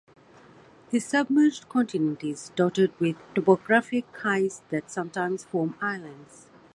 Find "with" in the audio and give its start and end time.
2.99-3.17